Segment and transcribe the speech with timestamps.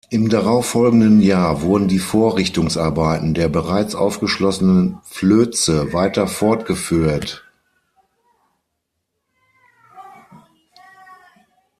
[0.09, 7.45] Im darauffolgenden Jahr wurden die Vorrichtungsarbeiten der bereits aufgeschlossenen Flöze weiter fortgeführt.